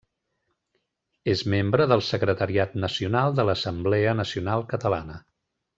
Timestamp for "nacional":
2.87-3.39, 4.25-4.71